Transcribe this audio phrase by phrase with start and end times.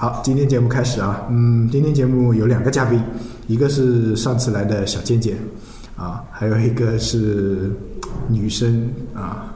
[0.00, 1.26] 好，今天节目开始啊。
[1.28, 3.02] 嗯，今天节目有两个嘉宾，
[3.48, 5.36] 一个是上次来的小健健，
[5.96, 7.68] 啊，还有一个是
[8.28, 9.52] 女生啊，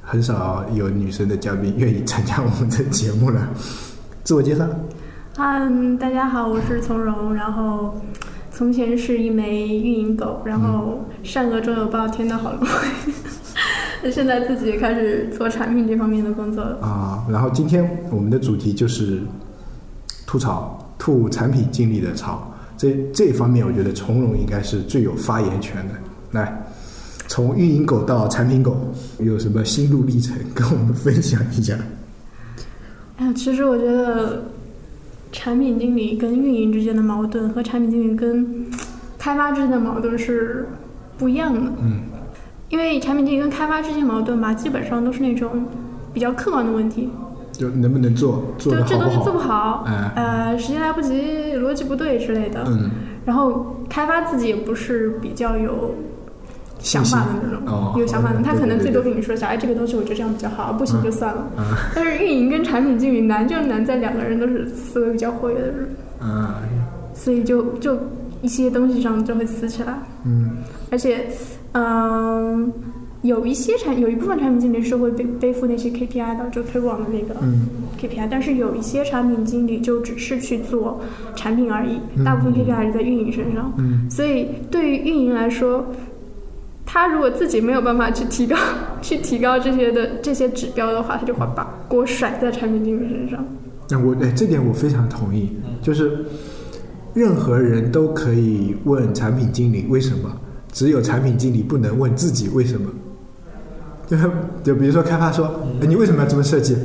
[0.00, 3.48] 很少有女生的嘉宾愿意参加我们的节目了。
[4.22, 4.64] 自我介绍。
[5.38, 8.00] 嗯，大家好，我是从容，然后
[8.52, 13.12] 从前是一枚运营狗，然后善恶终有报，天道好轮回。
[14.12, 16.78] 现在自己开始做产品这方面的工作了。
[16.80, 19.20] 啊，然后今天我们的主题就是
[20.26, 22.50] 吐槽，吐产品经理的槽。
[22.76, 25.94] 这这方面，我觉得从容应该是最有发言权的。
[26.32, 26.64] 来，
[27.28, 28.76] 从运营狗到产品狗，
[29.20, 31.76] 有什么心路历程跟我们分享一下？
[33.16, 34.42] 哎呀，其实我觉得
[35.30, 38.66] 产品经理跟运营之间的矛盾和产品经理跟
[39.18, 40.66] 开发之间的矛盾是
[41.16, 41.60] 不一样的。
[41.80, 42.00] 嗯，
[42.70, 45.64] 因为产品经理跟开发之间矛盾吧，基本上都是那种
[46.12, 47.08] 比较客观的问题，
[47.56, 49.86] 就能不能做，做好不这东西做不好？
[50.16, 52.64] 呃，时间来不及，逻辑不对之类的。
[52.66, 52.90] 嗯，
[53.24, 55.94] 然后开发自己也不是比较有
[56.80, 61.46] 想法的那种，哦有想法的，他可能最多跟你说一下，哎，这个东西我觉得这样比较好，不行就算了。
[61.56, 61.64] 嗯
[61.94, 65.88] 但是运营跟产品经理难就难在两个人都是思维比较活跃的人，
[66.20, 66.48] 嗯
[67.14, 67.96] 所以就就
[68.42, 69.96] 一些东西上就会撕起来。
[70.24, 70.56] 嗯
[70.90, 71.26] 而且，
[71.72, 72.72] 嗯，
[73.24, 77.66] 有一些产有一部分产品经理是会背背负那些 KPI 的，就推广的那个嗯
[77.98, 81.00] KPI，但是有一些产品经理就只是去做
[81.34, 83.72] 产品而已，嗯大部分 KPI 还是在运营身上。
[83.78, 85.86] 嗯所以对于运营来说，
[86.84, 88.54] 他如果自己没有办法去提高
[89.00, 93.42] 去提高这些的这些指标的话，他就会把锅甩在产品经理身上。
[93.88, 95.48] 那我哎，这点我非常同意，
[95.80, 96.26] 就是
[97.14, 100.30] 任何人都可以问产品经理为什么，
[100.72, 102.90] 只有产品经理不能问自己为什么。
[104.06, 104.16] 就
[104.62, 105.46] 就比如说开发说，
[105.80, 106.76] 哎你为什么要这么设计？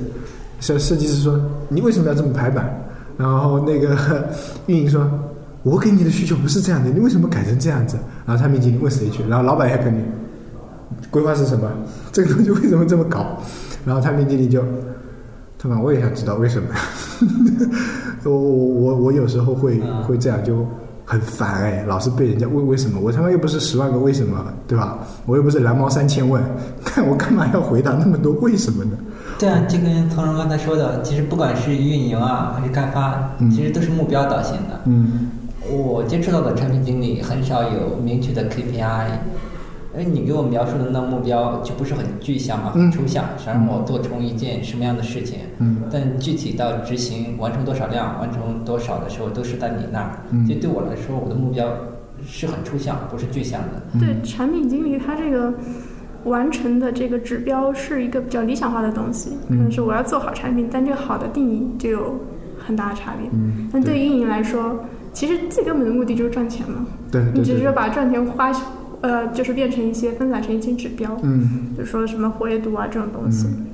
[0.59, 1.39] 设设计师说，
[1.70, 2.70] 你为什么要这么排版？
[3.17, 3.98] 然后那个
[4.67, 5.09] 运营说，
[5.64, 7.97] 我给你的需求不是这样的，你为什么改成这样子？
[8.25, 9.23] 然后产品经理问谁去？
[9.30, 10.03] 然后老板也肯定，
[11.09, 11.69] 规划是什么？
[12.12, 13.38] 这个东西为什么这么搞？
[13.85, 14.62] 然后产品经理就，
[15.58, 16.68] 他妈我也想知道为什么。
[18.25, 20.66] 我我我我有时候会嗯会这样就
[21.12, 25.00] 很烦哎，老是被人家问为什么，我他妈又不是十万个为什么，对吧？
[25.25, 26.40] 我又不是蓝猫三千问，
[26.86, 28.92] 看我干嘛要回答那么多为什么呢？
[29.40, 34.80] 对啊，就跟从容刚才说的，其实不管是运营啊还是开发，嗯其实都是目标导向的。
[34.86, 35.31] 嗯
[35.68, 39.08] 我接触到的产品经理很少有明确的 KPI，
[39.99, 45.39] 而你给我描述的那目标就不是很具象嘛，嗯很抽象，想让我做成一件什么样的事情。
[45.59, 50.11] 嗯但具体到执行完成多少量、完成多少的时候，都是在你那儿。
[50.31, 51.67] 嗯所以对我来说，我的目标
[52.25, 53.81] 是很抽象，不是具象的。
[53.93, 55.53] 嗯对产品经理，他这个
[56.23, 62.16] 完成的这个指标是一个比较理想化的东西，可嗯能是我要做好产品，但这个好的定义就有
[62.57, 63.29] 很大的差别。
[63.33, 64.79] 嗯，但对于运营来说，
[65.11, 68.51] 其实最根本的目的就是赚钱嘛，对你只是说把赚钱花，
[69.01, 73.47] 呃，就是变成一些分散成一些指标，嗯就说什么活跃度啊这种东西。
[73.47, 73.65] 嗯，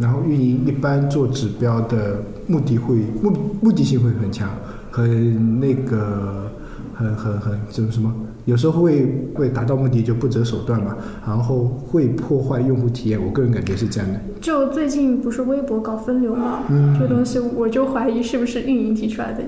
[0.00, 4.50] 然后运营一般做指标的目的会目目的性会很强，
[4.90, 6.50] 很那个
[6.94, 8.12] 很很很就是什么，
[8.46, 14.20] 有时候会会达到目的就不择手段嘛，然后会破坏用户体验，我个人感觉是这样的。
[14.40, 19.44] 就最近不是微博搞分流嘛，嗯这个东西我就怀疑是不是运营提出来的。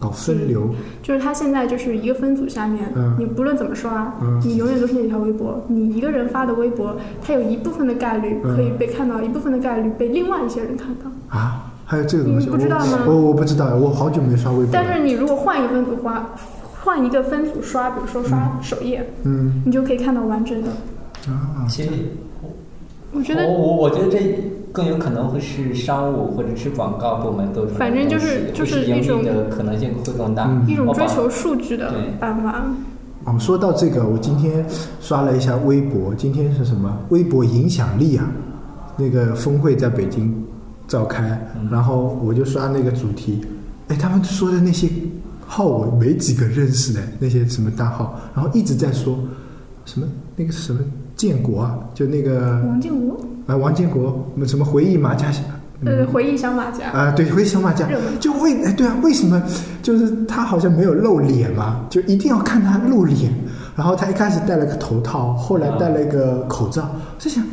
[0.00, 0.70] 搞分流，
[1.02, 5.64] 就是他现在就是一个分组下面，嗯你不论怎么刷，嗯你永远都是那条微博。
[5.66, 11.36] 你一个人发的微博，它有一部分的概率嗯可以被看到，一部分的概率被另外一些人看到。
[11.36, 14.68] 啊，还有这个东西，你不知道吗我我我不知道，我好久没刷微博。
[14.72, 16.30] 但是你如果换一个分组刷，
[16.84, 20.68] 换一个分组刷，比如说刷首页，嗯你就可以看到完整的。
[21.28, 21.90] 啊，其实
[23.12, 24.18] 我觉得我我我觉得这
[24.78, 30.46] 更有可能会是商务或者是广告部门做出来的反正就是就是一种的可能性会更大。
[30.48, 32.64] 嗯一种追求数据的办法。
[33.24, 34.64] 哦，说到这个，我今天
[35.00, 36.96] 刷了一下微博，今天是什么？
[37.08, 38.30] 微博影响力啊，
[38.96, 40.32] 那个峰会在北京
[40.86, 41.28] 召开，
[41.60, 43.44] 嗯然后我就刷那个主题，
[43.88, 44.88] 哎，他们说的那些
[45.46, 49.18] 号我没几个认识的，那些什么大号，然后一直在说
[49.84, 50.80] 什么那个什么
[51.16, 55.42] 建国啊，就那个王建国，啊王建国什么回忆马甲侠。
[55.84, 59.40] 呃，回忆小马甲，啊，对，回忆小马甲就为哎，对啊，为什么
[59.80, 61.86] 就是他好像没有露脸嘛？
[61.88, 63.32] 就一定要看他露脸。
[63.76, 67.44] 然后他一开始戴了个头套，后来戴了一个口罩，我在想，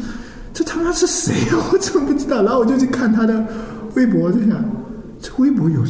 [0.52, 1.58] 这他妈是谁啊？
[1.72, 2.42] 我怎么不知道？
[2.42, 3.46] 然后我就去看他的
[3.94, 4.50] 微博，我在想，
[5.22, 5.86] 这微博有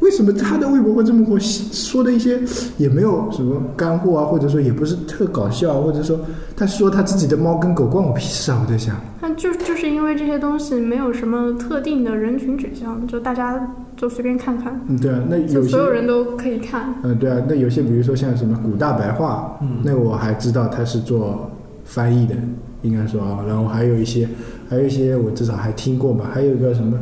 [0.00, 1.38] 为什么他的微博会这么火？
[1.38, 2.40] 说的一些
[2.78, 6.18] 也没有什么干货啊，或者说也不是特搞笑，或者说
[6.56, 8.60] 他说他自己的猫跟狗关我屁事啊！
[8.64, 16.94] 我在想，那就就是因为这些东西没有什么特定的人群指向，就大家就随便看看，嗯，对啊，那有些所有人都可以看。
[17.02, 21.50] 嗯，对啊，那有些比如说像什么古大白话，嗯那我还知道他是做
[21.84, 22.34] 翻译的，
[22.82, 24.26] 应该说啊，然后还有一些，
[24.68, 26.98] 还有一些我至少还听过吧，还有一个什么，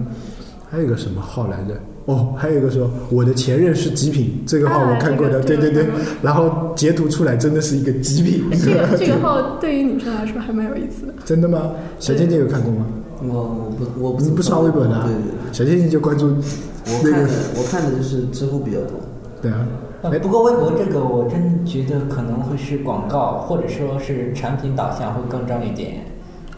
[0.68, 1.80] 还有一个什么号来着？
[2.08, 5.84] 哦，还有一个说我的前任是极品，这个号我看过的，啊对对对
[6.22, 11.12] 然后截图出来真的是一个极品，这个 这个号对于女生来说还蛮有意思的。
[11.26, 11.70] 真的吗？
[11.98, 12.86] 小倩倩有看过吗？
[13.20, 18.98] 我我不我不你不刷微博的、啊对对对，小倩倩就关注我那个看的我看的就是知乎比较多。
[19.42, 19.66] 对啊，
[20.02, 26.06] 呃不过微博这个，我真觉得可能会是广告，或者说是产品导向会更重一点。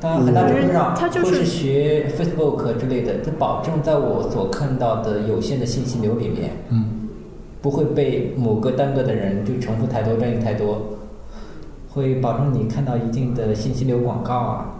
[0.00, 6.86] 当然，很大程度上它就是会是学 Facebook 之类的，它保证在我所看到的有限的信息流里面，嗯，
[7.60, 10.80] 不会被某个单个的人就重复太多、占用太多，
[11.90, 14.74] 会保证你看到一定的信息流广告啊。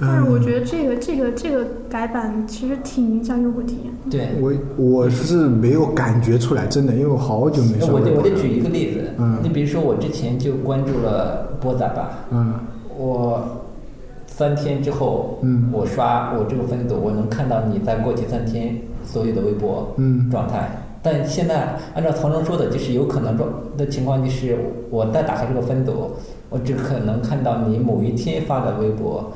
[0.00, 3.92] 但是我嗯觉得这个这个这个改版其实挺影响用户体验。
[4.08, 8.00] 对，我我是没有感觉出来，真的，因为我好久没刷我。
[8.00, 9.38] 得我得举一个例子，嗯。
[9.42, 12.54] 你比如说我之前就关注了波仔吧，嗯。
[12.96, 13.57] 我
[14.38, 18.72] 三天之后，嗯我刷我这个分组，我能看到你在过去三天
[19.04, 20.70] 所有的微博嗯状态。
[21.02, 24.56] 但现在按照曹荣说的，就是有可能状的情况，就是
[24.90, 26.12] 我再打开这个分组，
[26.50, 29.32] 我只可能看到你某一天发的微博，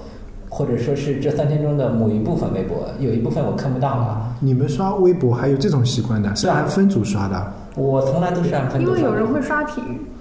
[0.48, 4.36] 或者说是这三天中的某一部分微博，有一部分我看不到了。
[4.38, 9.02] 你们刷微博还有这种习惯的，是按分组刷的我从来都是按分组刷的。
[9.02, 10.11] 为有人会刷屏，啊？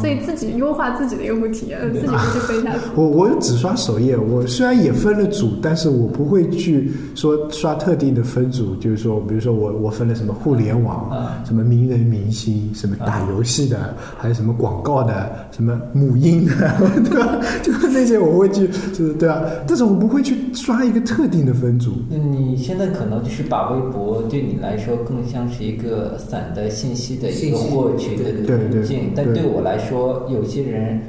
[0.00, 2.74] 所以自己优化自己的用户体验，自己不去分一下。
[2.94, 16.52] 我我只刷首页，我虽然也分了组，但是我不会去说刷特定的分组，就是说，比如说我我分了什么互联网，嗯什么名人明星，什么打游戏的，还有什么广告的，什么母婴的，
[17.10, 17.40] 对吧？
[17.62, 19.42] 就是那些我会去，就是对吧？
[19.66, 21.92] 但是我不会去刷一个特定的分组。
[22.08, 31.00] 你现在可能就是把微博对你来说更像是一个散的信息的一个获取的对对途径，但对对我来说，有些人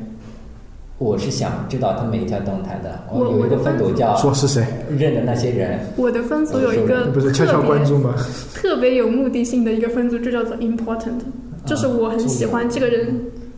[0.97, 2.99] 我是想知道他每一条动态的。
[3.11, 4.65] 我有一个分组叫说是谁？
[4.97, 8.15] 认的那些人，我的分组有一个不是悄悄关注吗？
[8.53, 11.19] 特别有目的性的一个分组，就叫做 important，
[11.65, 13.13] 就是我很喜欢这个人，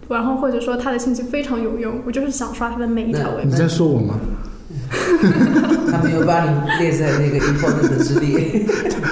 [0.10, 3.46] 然后或者说他的信息非常有用，我就是想刷他的每一条微博。
[3.46, 4.20] 你在说我吗？
[5.98, 6.50] 他没有把你
[6.80, 8.66] 列在那个 important 之列。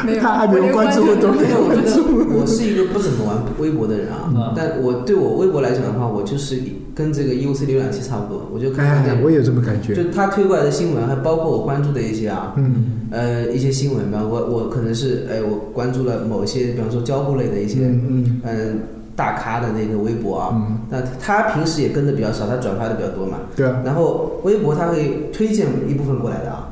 [0.06, 2.04] 没有，他还没有关注我都没有因为我关注。
[2.04, 4.54] 觉得我是一个不怎么玩微博的人啊，嗯。
[4.56, 6.60] 但我对我微博来讲的话，我就是
[6.94, 9.96] 跟这个 EOC 浏览器差不多，我就看看哎，我也有这么感觉。
[9.96, 13.02] 就他推过来的新闻，还包括我关注的一些啊，嗯。
[13.12, 18.42] 呃，一些新闻，比方我我可能是哎，我关注了某一些，比方说交互类的一些，嗯嗯。
[18.44, 18.80] 嗯，
[19.16, 26.68] 大咖的那个微博啊，嗯，那他平时也跟的比较少，他转发的比较多嘛，对啊，然后微博他会推荐一部分过来的啊，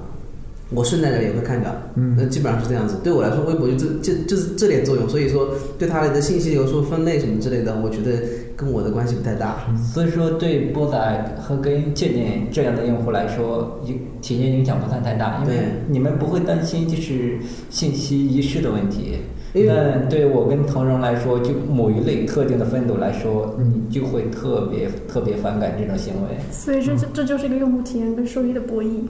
[0.76, 2.96] 我顺带着也会看到，嗯那基本上是这样子。
[3.04, 8.12] 对我来说，微博就这这就是这点作用，所以说对它的信息流说分类什么之类的，我觉得
[8.56, 9.68] 跟我的关系不太大。
[9.94, 17.38] 所以说对波仔和跟界面这样的用户来说，影体验影响不算太大，因为对你们不会担心就是
[17.70, 19.18] 信息遗失的问题。
[19.54, 26.30] 因为但对我跟同仁来说，就某一类特定的分组来说，你就会特别特别反感这种行为。
[26.52, 29.02] 所以这这这就是一个用户体验跟收益的博弈。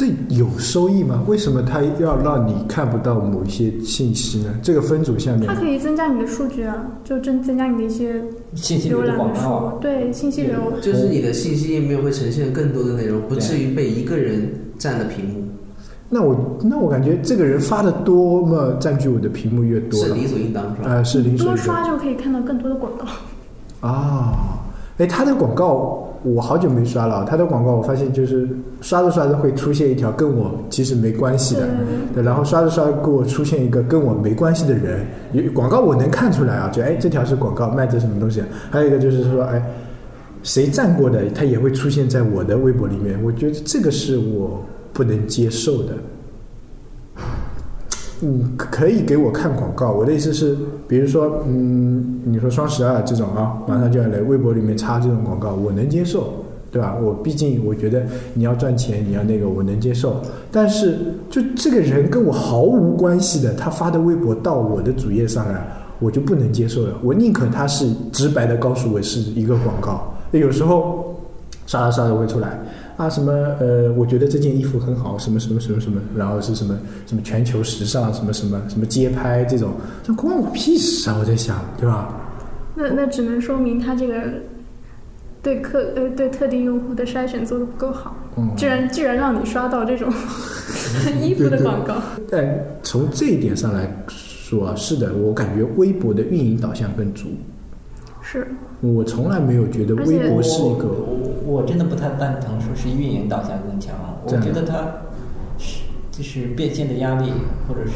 [0.00, 1.22] 这有收益吗？
[1.26, 4.58] 为什么它要让你看不到某一些信息呢？
[4.62, 8.14] 这个分组下面它，可以增加你的数据啊，就增增加你的一些
[8.54, 10.56] 信息流的浏览的广告啊数，，对信息流。
[10.80, 15.44] 就是你的信息页面会呈现更多的内容，不至于被一个人占了屏幕，
[16.08, 20.00] 那我那我感觉这个人发的多么占据我的屏幕越多。
[20.02, 20.88] 是理所应当是吧？
[20.94, 23.86] 呃，是零水多的刷就可以看到更多的广告。
[23.86, 24.56] 啊。
[24.96, 27.24] 哎，他的广告我好久没刷了。
[27.24, 28.48] 他的广告我发现就是
[28.80, 31.68] 刷着刷着会出现一条跟我其实没关系的，
[32.14, 35.06] 对，然后刷着刷着给我出现一个跟我没关系的人。
[35.32, 38.42] 有广告我能看出来啊，就哎这条是广告卖的什么东西。
[38.70, 39.62] 还有一个就是说哎。
[40.42, 43.22] 谁赞过的，他也会出现在我的微博里面。
[43.22, 44.58] 我觉得这个是我
[44.90, 45.92] 不能接受的。
[48.22, 49.92] 嗯，可以给我看广告。
[49.92, 50.54] 我的意思是，
[50.86, 56.34] 比如说，嗯，你说双十二这种啊，马上就要来，微博里面插这种广告，我能接受，
[56.70, 56.96] 对吧？
[57.02, 58.02] 我毕竟我觉得
[58.34, 60.20] 你要赚钱，你要那个，我能接受。
[60.52, 60.98] 但是，
[61.30, 65.66] 就这个人跟我毫无关系的，他发的微博到我的主页上来，
[65.98, 66.92] 我就不能接受了。
[67.02, 70.12] 我宁可他是直白的告诉我是一个广告。
[70.32, 71.16] 有时候
[71.66, 72.58] 刷着刷着会出来。
[73.00, 81.16] 啊，什么呃，我觉得这件衣服很好，什么什么什么什么，然后是什么什么全球时尚，什么什么什么街拍这种，这关我屁事啊！
[81.18, 82.14] 我在想，对吧？
[82.74, 84.22] 那那只能说明他这个
[85.42, 90.12] 对客呃对特定用户的筛选做的不够好，嗯居然居然让你刷到这种
[91.22, 91.94] 衣服的广告。
[92.30, 97.28] 但从这一点上来说啊，是的，我感觉微博的运营导向更足。
[98.32, 98.46] 是，
[98.80, 103.92] 我从来没有觉得微博是一个，我我真的不太赞同说是运营导向更强，
[104.24, 104.84] 我觉得它
[105.58, 105.80] 是
[106.12, 107.32] 就是变现的压力
[107.66, 107.92] 或者是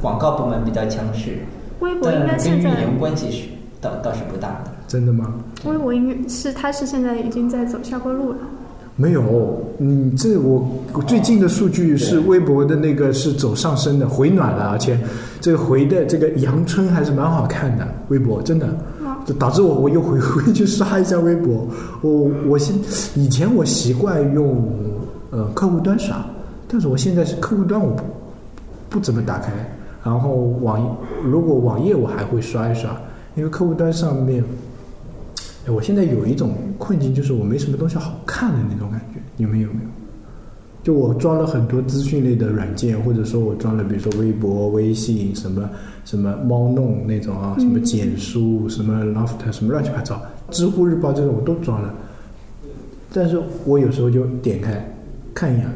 [0.00, 1.38] 广告部门比较强势，
[1.80, 3.48] 微博应该跟运营关系是
[3.80, 4.70] 倒倒是不大的。
[4.86, 5.34] 真的吗？
[5.64, 8.38] 微博应该是它是现在已经在走下坡路了。
[8.94, 14.98] 没有，嗯，这我我最近的数据是微博的那个是走上升的，回暖了，而且
[15.40, 18.66] 这个回的这个阳春还是蛮好看的，微博真的，
[18.97, 18.97] 就
[19.34, 21.66] 导致我我又回回去刷一下微博。
[22.02, 22.74] 我我现
[23.14, 24.68] 以前我习惯用
[25.30, 26.24] 呃客户端刷，
[26.66, 28.02] 但是我现在是客户端我不
[28.88, 29.52] 不怎么打开，
[30.04, 32.90] 然后网如果网页我还会刷一刷，
[33.34, 34.42] 因为客户端上面。
[35.70, 40.07] 我现在有一种困境，就是我没什么东西好看的那种感觉，你们有没有？
[40.88, 45.68] 就我装了很多资讯类的软件，或者说我装了，比如说微博、微信什么
[46.06, 50.18] 什么猫弄那种啊，什么简书、什么 Loft 什么乱七八糟，
[50.50, 51.92] 知乎日报这种我都装了。
[53.12, 54.82] 但是我有时候就点开
[55.34, 55.66] 看一眼，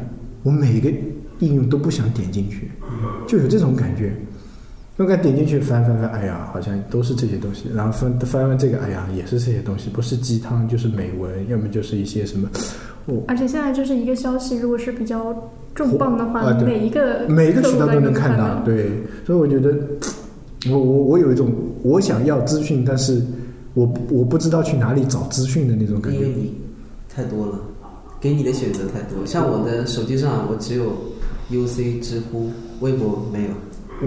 [0.41, 0.91] 我每个
[1.37, 2.71] 应用都不想点进去，
[3.27, 4.15] 就有这种感觉。
[4.97, 7.65] 我敢点进去翻翻翻，哎呀，好像都是这些东西。
[7.73, 12.47] 然后翻翻翻这个，哎呀，也是这些东西，不是鸡汤就是美文，要么就是一些什么，
[13.05, 18.61] 我而且现在就是一个消息，如果是比较重磅的话，啊每一个每一个渠道都能看到。
[18.63, 18.91] 对，
[19.25, 19.75] 所以我觉得，
[20.71, 21.51] 我我我有一种
[21.83, 23.21] 我想要资讯，但是
[23.73, 26.19] 我我不知道去哪里找资讯的那种感觉。
[26.19, 26.53] 因为你
[27.09, 27.59] 太多了，
[28.21, 29.25] 给你的选择太多。
[29.25, 30.93] 像我的手机上，我只有
[31.51, 33.49] UC、知乎、微博没有。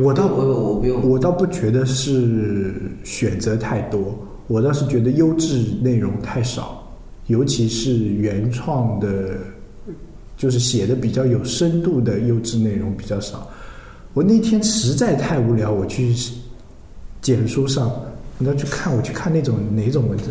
[0.03, 1.09] 我倒微博我不用。
[1.09, 2.75] 我倒不觉得是
[3.05, 6.86] 选择太多，我倒是觉得优质内容太少，
[7.27, 9.35] 尤其是原创的，
[10.37, 13.51] 就是写的比较有深度的优质内容比较少。
[14.15, 16.15] 我那天实在太无聊，我去
[17.21, 17.91] 简书上，
[18.39, 20.31] 你要去看，我去看那种哪种文字，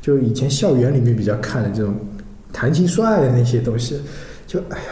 [0.00, 1.94] 就以前校园里面比较看的这种
[2.52, 4.00] 谈情说爱的那些东西，
[4.46, 4.84] 就哎呀。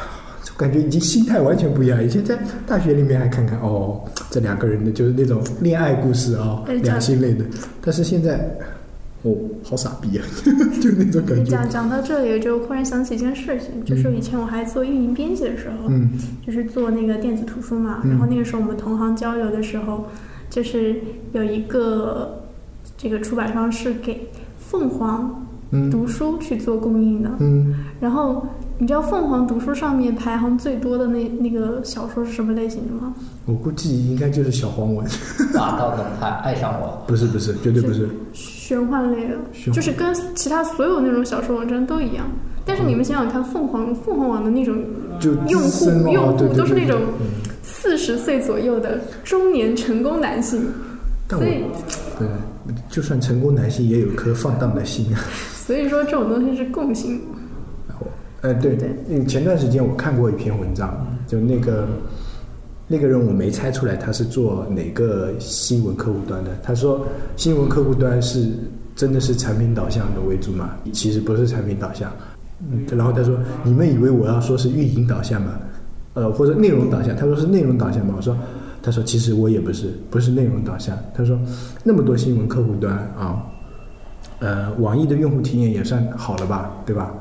[0.44, 2.02] 就感觉已经心态完全不一样。
[2.02, 4.00] 以前在大学里面还看看哦，
[4.30, 7.44] 这两个人的就是那种恋爱故事啊、哎两性类的。
[7.82, 8.48] 但是现在，
[9.28, 10.24] 哦，好傻逼啊，
[10.80, 11.44] 就那种感觉。
[11.44, 16.10] 讲讲到这里，就忽然想起一件事情，就是以前我还做运营编辑的时候，嗯。
[16.46, 18.10] 就是做那个电子图书嘛，嗯。
[18.10, 20.06] 然后那个时候我们同行交流的时候，
[20.48, 20.96] 就是
[21.32, 22.44] 有一个
[22.96, 25.90] 这个出版商是给凤凰嗯。
[25.90, 28.46] 读书去做供应的，嗯，然后
[28.80, 33.12] 你知道凤凰读书上面排行最多的那那个小说是什么类型的吗？
[33.44, 35.04] 我估计应该就是小黄文，
[35.52, 38.08] 霸道总裁爱上我，不是不是，绝对不是。
[38.32, 39.34] 玄幻类的，
[39.72, 42.24] 就是跟其他所有那种小说网站都一样。
[42.64, 44.76] 但是你们想想看，凤凰凤凰网的那种
[45.18, 47.26] 就用户用户对对对对都是那种嗯
[47.64, 50.64] 四十岁左右的中年成功男性，
[51.26, 51.64] 但所以
[52.16, 52.28] 对，
[52.88, 55.18] 就算成功男性也有颗放荡的心啊。
[55.52, 57.20] 所以说这种东西是共性。
[58.40, 61.86] 呃，对对，嗯，前段时间我看过一篇文章，就那个
[62.86, 66.50] 那个人我没猜出来他是做哪个新闻客户端的。
[66.62, 68.48] 他说新闻客户端是
[68.94, 70.70] 真的是产品导向的为主吗？
[70.92, 72.12] 其实不是产品导向。
[72.60, 75.58] 嗯，然后他说你们以为我要说是运营导向吗？
[76.14, 77.16] 呃，或者内容导向？
[77.16, 78.14] 他说是内容导向吗？
[78.16, 78.36] 我说。
[78.80, 80.96] 他说：“其实我也不是，不是内容导向。
[81.12, 81.36] 他说，
[81.82, 83.44] 那么多新闻客户端啊，
[84.38, 87.12] 呃，网易的用户体验也算好了吧，对吧？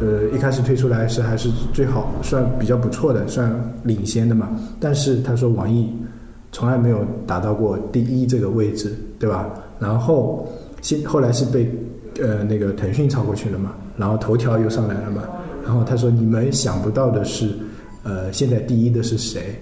[0.00, 3.52] 呃，一开始推出来是还是最好，算比较不错的，算
[3.84, 4.48] 领先的嘛。
[4.80, 5.92] 但是他说网易
[6.50, 9.48] 从来没有达到过第一这个位置，对吧？
[9.78, 10.48] 然后
[10.80, 11.70] 现后来是被
[12.20, 15.22] 呃那个腾讯超过去了嘛，然后头条又上来了嘛。
[15.64, 17.48] 然后他说你们想不到的是，
[18.02, 19.54] 呃，现在第一的是谁？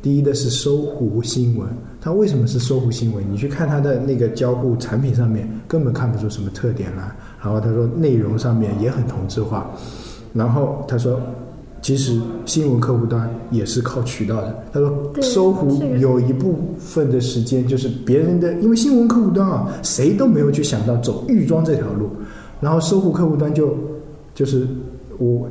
[0.00, 1.68] 第一的是搜狐新闻，
[2.00, 3.24] 它为什么是搜狐新闻？
[3.30, 7.10] 你去看它的那个交互产品上面，根本看不出什么特点来。
[7.42, 9.70] 然后他说内容上面也很同质化，
[10.32, 11.20] 然后他说，
[11.82, 14.64] 其实新闻客户端也是靠渠道的。
[14.72, 22.10] 他说搜狐有一部分的时间就是别人的，因为新闻客户端啊，谁都没有去想到走预装这条路，
[22.60, 23.76] 然后搜狐客户端就
[24.34, 24.66] 就是
[25.18, 25.48] 我。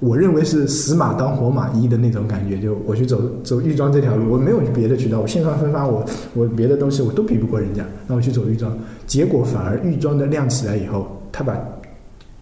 [0.00, 11.58] 我认为是死马当活马医的那种感觉，就我去走走预装这条路，我没有别的渠道，我线上分发我我别的东西我都比不过人家，那我去走预装，结果反而预装的亮起来以后，他把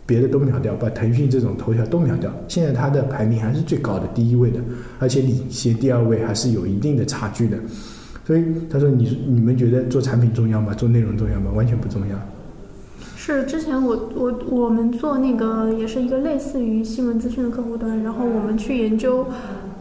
[0.05, 4.61] 别的都秒掉，把腾讯这种头条都秒掉，现在他的排名还是最高的第一位的，
[4.99, 7.57] 而且领先第二位还是有一定的差距的，
[8.27, 10.75] 所以他说你你们觉得做产品重要吗？
[10.75, 11.51] 做内容重要吗？
[11.53, 12.36] 完全不重要。
[13.35, 19.27] 是之前我我我们做那个也是一个类似于新闻资讯的客户端，然后我们去研究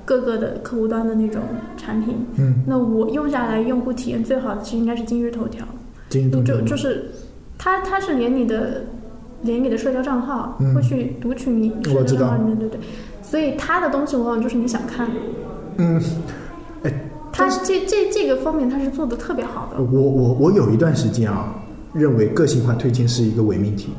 [0.04, 1.42] 各个的客户端的那种
[1.78, 2.16] 产品。
[2.38, 5.64] 嗯，那我用下来用户体验最好的其实应该是今日头条，
[6.10, 7.12] 今日头条就就是
[7.58, 8.86] 它它是连你的
[9.44, 12.80] 连你的社交账号嗯会去读取你社交账号里面，对对，
[13.22, 15.08] 所以它的东西往往就是你想看
[15.78, 16.02] 嗯，
[16.82, 16.92] 哎，
[17.32, 19.84] 它这这这个方面它是做的特别好的。
[19.84, 21.54] 我我我有一段时间啊，
[21.96, 23.90] 认为个性化推荐是一个伪命题，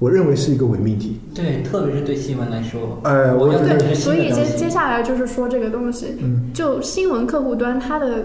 [0.00, 1.18] 我认为是一个伪命题。
[1.34, 8.24] 对，特别是对新闻来说，呃，我对，所以接接下来就是说这个东西，嗯，就新闻客户端它的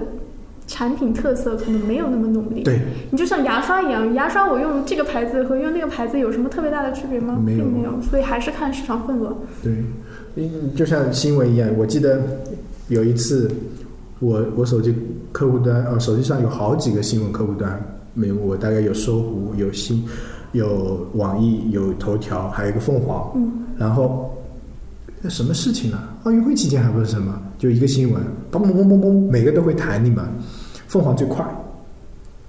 [0.67, 2.63] 产品特色可能没有那么浓烈。
[2.63, 2.79] 对，
[3.11, 7.39] 你就像牙刷一样，牙刷我用这个牌子和用那个牌子有什么特别大的区别吗？
[7.45, 9.37] 没有并没有，所以还是看市场份额。
[9.61, 9.73] 对，
[10.35, 12.19] 嗯就像新闻一样，我记得
[12.87, 13.51] 有一次，
[14.19, 14.95] 我我手机
[15.31, 17.79] 客户端呃手机上有好几个新闻客户端，
[18.13, 20.03] 没我大概有搜狐、有新、
[20.51, 23.31] 有网易、有头条，还有一个凤凰。
[23.35, 24.29] 嗯，然后
[25.21, 26.15] 那什么事情啊？
[26.23, 30.25] 奥运会期间还不是什么，就一个新闻，嘣嘣嘣嘣嘣，每个都会弹你们。
[30.87, 31.45] 凤凰最快，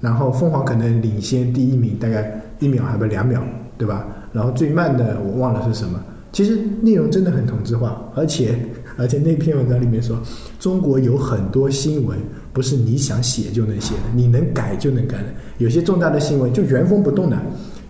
[0.01, 3.41] 然后凤凰可能领先第一名大概一秒还不两秒，
[3.79, 4.07] 对吧？
[4.33, 5.99] 然后最慢的我忘了是什么。
[6.33, 8.59] 其实内容真的很同质化，而且
[8.97, 10.19] 而且那篇文章里面说，
[10.59, 12.19] 中国有很多新闻
[12.53, 15.25] 不是你想写就能写的，你能改就能改的。
[15.59, 17.39] 有些重大的新闻就原封不动的，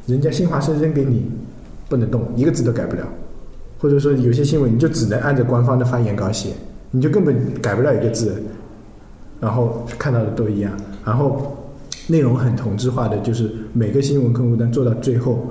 [0.06, 1.24] 人家新华社扔给你，
[1.88, 3.02] 不能动，一个字都改不了。
[3.78, 6.50] 或者说有些新闻你就只能按照官方的发言稿写，
[6.90, 8.40] 你就根本改不了一个字，
[9.40, 10.72] 然后看到的都一样，
[11.04, 11.56] 然后
[12.06, 15.44] 内容很同质化的，就是每个新闻客户端做到最后，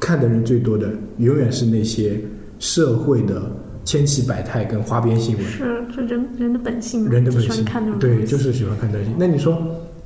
[0.00, 2.20] 看的人最多的永远是那些
[2.58, 3.42] 社会的
[3.84, 5.44] 千奇百态跟花边新闻。
[5.44, 9.10] 是这人人的本性，人的本性看对，就是喜欢看这些。
[9.18, 9.56] 那你说，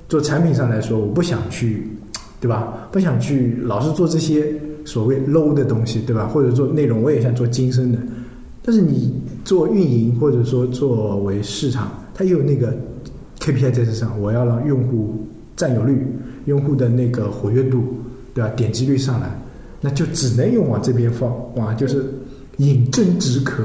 [0.08, 1.88] 做产品上来说，我不想去，
[2.40, 2.88] 对吧？
[2.92, 4.52] 不想去老是做这些
[4.84, 6.26] 所谓 low 的东西，对吧？
[6.26, 7.98] 或者做内容，我也想做精深的。
[8.62, 9.14] 但是你
[9.44, 12.76] 做运营，或者说作为市场，它又有那个
[13.38, 16.04] KPI 在这上，我要让用户占有率、
[16.46, 17.94] 用户的那个活跃度，
[18.34, 18.50] 对吧？
[18.56, 19.28] 点击率上来，
[19.80, 22.04] 那就只能用往这边放，哇，就是
[22.58, 23.64] 饮鸩止渴。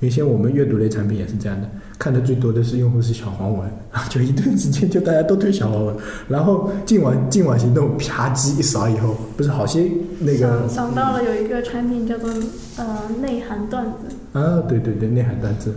[0.00, 12.30] 原先我们阅读类产品也是这样的，看的最多的是用户是小黄文，然 后就一段时间就大家都推小黄文，然后进网进网行动啪叽一扫以后，不是好些那个想想到了有一个产品叫做
[12.78, 15.74] 呃内涵段子，啊，对对对，内涵段子。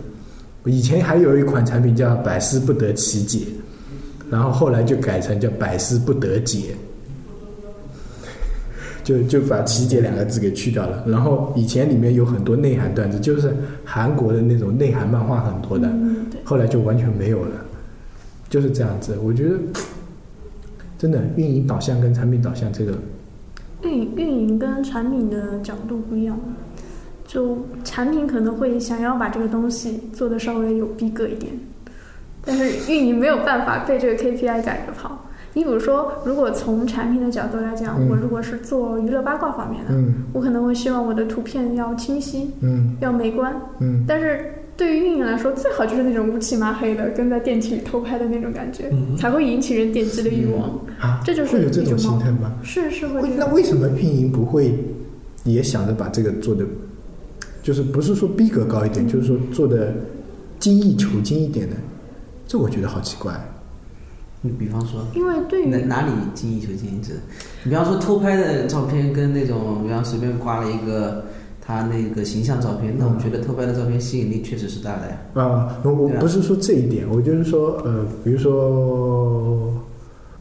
[0.64, 3.40] 以前还有一款产品叫百思不得其解，
[4.30, 6.74] 然后后来就改成叫百思不得解，
[9.04, 11.04] 就就把“其解”两个字给去掉了。
[11.06, 17.52] 然后以前里面有很多内涵段子，就是韩国的那种内涵漫画很多的，嗯，对，后来就完全没有了，
[18.48, 19.16] 就是这样子。
[19.22, 19.56] 我觉得
[20.98, 22.94] 真的运营导向跟产品导向这个，
[23.82, 26.38] 运运营跟产品的角度不一样，
[27.26, 31.52] 就产品可能会想要把这个东西做的稍微有逼格一点，
[32.42, 35.13] 但是运营没有办法被这个 KPI 赶着跑。
[35.54, 43.54] 你比如说，如果从产品的角度来讲，嗯我如果是做娱乐八卦方面的，嗯我可能会希望我的图片要清晰，嗯要美观。
[43.78, 50.68] 嗯但是对于运营来说，最好就是那种乌漆麻黑的，跟在电梯里偷拍的那种感觉，嗯才会引起人点击的欲望。
[50.98, 52.52] 啊，这就是会有这种心态吗？
[52.64, 53.28] 是是会。
[53.36, 54.76] 那为什么运营不会
[55.44, 56.64] 也想着把这个做的，
[57.62, 59.94] 就是不是说逼格高一点，就是说做的
[60.58, 61.76] 精益求精一点呢？
[62.48, 63.32] 这我觉得好奇怪。
[64.46, 67.00] 你比方说，因为对于哪哪里精益求精？
[67.00, 67.14] 致
[67.62, 71.24] 你比方说偷拍的照片跟那种，比方随便挂了一个
[71.62, 75.16] 他那个形象照片，那我觉得偷拍的照片吸引力确实是大的呀。
[75.32, 79.72] 啊，我不是说这一点，我就是说，呃，比如说，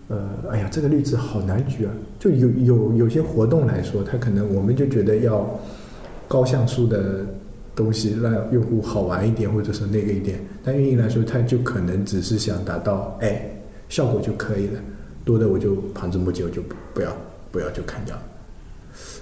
[0.09, 1.91] 呃，哎呀，这个例子好难举啊。
[2.19, 5.49] 就有有有些活动来说，它可能我们就觉得要
[6.27, 7.25] 高像素的
[7.73, 10.39] 东西，让用户好玩一点，或者是那个一点。
[10.61, 13.41] 但运营来说，它就可能只是想达到哎
[13.93, 14.79] 效果就可以了，
[15.23, 17.15] 多的我就旁枝末节，我就不不要
[17.51, 18.23] 不要就砍掉了。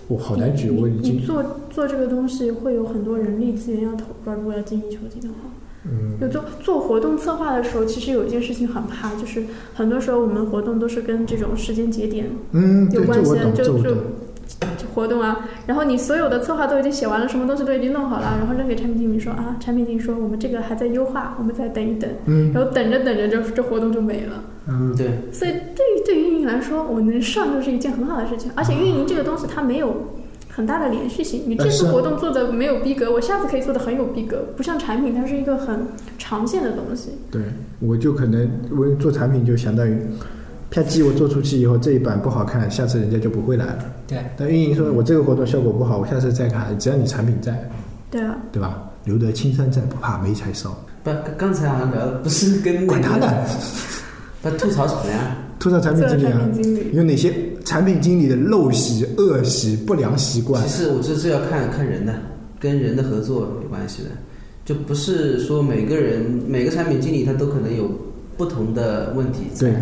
[0.08, 5.36] 我好难举，我已经你你做做这个东西会有很多人力资源要投入，如果要精益求精的话。
[5.84, 13.78] 嗯就做做活动策划的时候，其实有一件事情很怕，就是很多时候我们活动都是跟这种时间节点嗯，有关系的，就。
[14.78, 24.44] 就活动啊，然后你所有的策划都已经写完了，什么东西都已经弄好了，然后扔给产品经理说啊，产品经理说我们这个还在优化，我们再等一等，嗯然后等着等着就这活动就没了。
[24.72, 29.94] 嗯，对，所以对于对于运营来说，我能上就是一件很好的事情，而且运营这个东西它没有
[30.50, 31.44] 很大的连续性。
[31.46, 35.86] 你这次活动做的没有逼格，我下次可以做的很有逼格，不像产品，它是一个很
[36.18, 37.10] 常见的东西。
[37.30, 37.42] 对，
[37.80, 39.98] 我就可能我做产品就相当于
[40.70, 43.86] 啪叽我做出去以后这一版不好看，下次人家就不会来了。
[44.08, 47.70] 对，但运营说我这个活动效果不好，我下次再看，只要你产品在，
[48.10, 48.84] 对啊，对吧？
[49.04, 50.70] 留得青山在，不怕没柴烧。
[51.04, 53.44] 不，刚才好像聊的不是跟那个管他的，
[54.42, 55.38] 不吐槽什么呀？
[55.60, 56.42] 吐槽产品经理啊
[56.94, 57.32] 有哪些
[57.64, 60.70] 产品经理的陋习、恶习、不良习惯其？
[60.84, 62.14] 实我这是要看看人的，
[62.60, 64.10] 跟人的合作有关系的，
[64.66, 67.90] 就不是说每个人每个产品经理他都可能有
[68.38, 69.78] 不同的问题在对。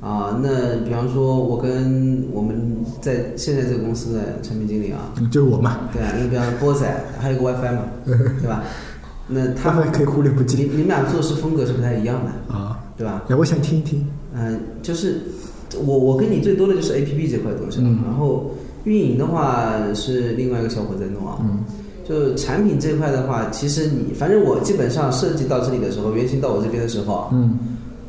[0.00, 2.56] 啊，那比方说，我跟我们
[3.00, 8.62] 在现在这个公司的产品经理啊，嗯就是我嘛，对啊，那比方说波仔，还有个 WiFi 嘛， 对吧？
[9.26, 12.78] 那他们可以忽略不计你计你们俩做事风格是不太一样的，啊。
[12.98, 13.24] 对吧？
[13.28, 15.20] 那我想听一听，嗯、就是
[15.86, 18.50] 我我跟你最多的就是 A P P 这块东西了，嗯然后
[18.84, 21.38] 运营的话是另外一个小伙在弄啊。
[21.40, 21.64] 嗯
[22.08, 27.58] 就产品这块的话，其实你反正我基本上设计到这里的时候，原型到我这边的时候啊，嗯，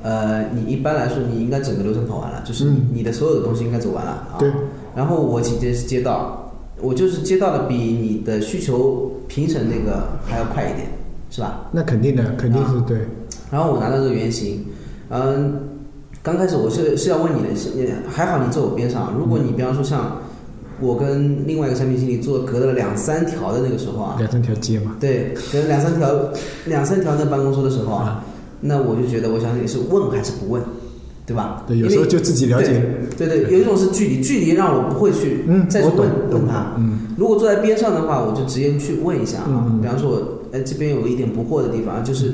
[0.02, 4.40] 呃，你一般来说你应该整个流程跑完了，就是你,、的所有的东西应该走完了啊。
[4.40, 4.50] 对。
[4.96, 6.50] 然后我紧接着是接到，
[6.82, 10.88] 我就是接到的比你的需求评审那个还要快一点，
[11.30, 11.68] 是吧？
[11.74, 13.00] 那肯定的，肯定是对。
[13.52, 14.64] 然后我拿到这个原型，
[15.10, 15.60] 嗯，
[16.22, 17.70] 刚开始我是是要问你的，是
[18.10, 19.14] 还好你坐我边上。
[19.18, 20.18] 如果你比方说像
[20.80, 26.10] 我跟另外一个产品经理坐隔了两三条的那个时候啊，两三条街嘛，对，隔两三条
[26.66, 28.24] 两三条的办公桌的时候啊，
[28.62, 30.62] 那我就觉得我想你是问还是不问，
[31.26, 31.64] 对吧？
[31.68, 32.82] 对，有时候就自己了解。
[33.18, 35.98] 对对对，有一种是距离，距离让我不会去嗯，再去问
[36.30, 36.74] 懂问他。
[36.78, 42.34] 嗯如果坐在边上的话，我就直接去问一下啊，比方说我，哎，这边有一点不惑的地方，就是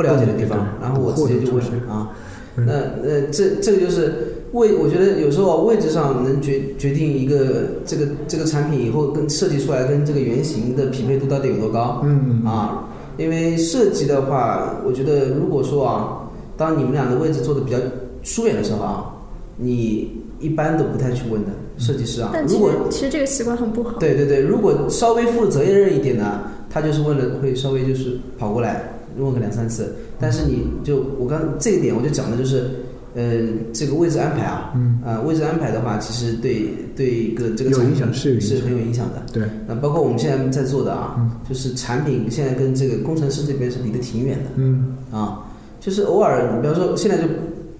[0.00, 2.08] 不了解的地方，然后我直接就问啊。
[2.56, 2.72] 嗯那
[3.08, 12.88] 呃，这这个就是位，我觉得有时候位置上能决决定一个这个这个产品以后跟设计出来跟这个原型的匹配度到底有多高嗯啊？
[13.16, 17.78] 因为设计的话，我觉得如果说啊，当你们俩的位置做的比较
[18.22, 19.14] 疏远的时候啊，
[19.56, 20.10] 你
[20.40, 22.30] 一般都不太去问的设计师啊。
[22.34, 23.96] 但如果其实这个习惯很不好。
[23.98, 32.70] 对对对，如果稍微负责任一点呢，他就是问了会稍微就是跑过来问个两三次，但是你就我刚这一点我就讲的就是，
[33.14, 33.40] 呃，
[33.72, 35.00] 这个位置安排啊，嗯。
[35.04, 39.22] 啊、位置安排的话，其实对对一个这个产品是很有影响的。
[39.32, 41.30] 对，那包括我们现在在做的啊，嗯。
[41.48, 44.50] 就是产品现在跟这个工程师这边是离得挺远的。
[44.56, 44.96] 嗯。
[45.10, 45.42] 啊，
[45.80, 47.24] 就是偶尔，你比方说现在就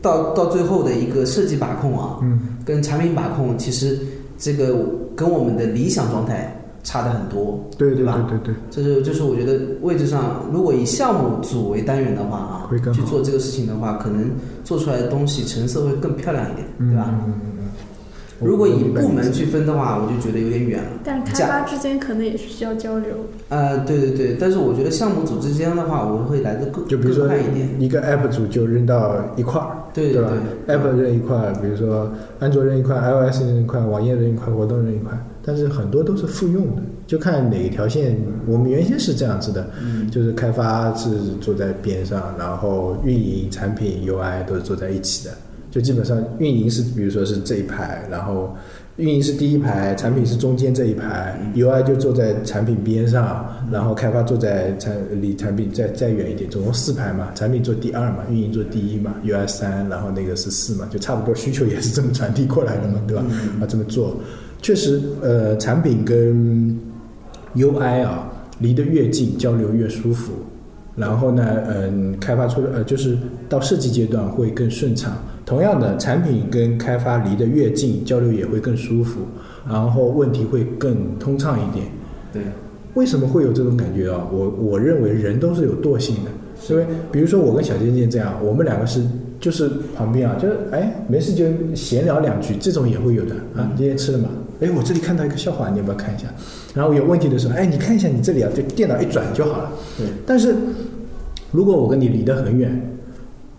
[0.03, 2.40] 到到最后的一个设计把控啊，嗯。
[2.64, 3.99] 跟产品把控，其实
[4.38, 8.25] 这个跟我们的理想状态差的很多，对对吧？
[8.29, 14.31] 对对对，这是就是我觉得位置上，如果以项目组为单元的话啊会更，去做这个事情的话，可能
[14.64, 17.07] 做出来的东西成色会更漂亮一点，嗯对吧？
[17.11, 17.47] 嗯嗯嗯
[18.43, 20.88] 如果以部门去分的话，我就觉得有点远了。
[21.05, 23.11] 但开发之间可能也是需要交流。
[23.51, 27.69] 呃，对对对，但是我觉得项目组之间的话，我会来的更更就比如说快一点。
[27.79, 30.31] 一个 app 组就扔到一块儿，对对吧
[30.66, 38.16] 对？app 扔一块，比如说安卓扔一块，iOS 扔一块，网页扔一块，活动扔一块，但是很多都是复用的，就看哪一条线。
[38.46, 41.09] 我们原先是这样子的，嗯就是开发是
[41.40, 45.35] 坐在边上，然后运营、产品、UI 都是坐在一起的。
[45.70, 48.53] 就基本上运营是，比如说是这一排，然后
[48.96, 63.24] 运营是第一排，产品是中间这一排，UI 就坐在产品边上，然后开发坐在产离产品再再远一点，总共四排嘛，产品做第二嘛，运营做第一嘛，UI 三，然后那个是四嘛，就差不多需求也是这么传递过来的嘛，对吧？
[63.61, 64.16] 啊，这么做，
[64.62, 66.79] 确实，呃，产品跟
[67.57, 70.33] UI 啊离得越近，交流越舒服。
[70.96, 73.16] 然后呢，嗯，开发出的呃，就是
[73.49, 75.16] 到设计阶段会更顺畅。
[75.46, 79.20] 同样的，产品跟开发离得越近，交流也会更舒服，
[79.68, 81.87] 然后问题会更通畅一点。
[82.33, 82.42] 对，
[82.94, 84.27] 为什么会有这种感觉啊？
[84.31, 86.31] 我我认为人都是有惰性的，
[86.68, 89.03] 因为比如说我跟小健健这样，我们两个是
[89.40, 93.73] 就是旁边啊，就是哎没事就闲聊两句，这种也会有的啊。
[93.77, 94.29] 今天吃了吗？
[94.61, 96.29] 哎，我这里看到一个笑话，你要不要看一下？
[96.75, 99.70] 然后有问题的时候，哎，你看一下你这里啊，就电脑一转就好了。
[99.96, 100.55] 对，但是
[101.51, 102.99] 如果我跟你离得很远，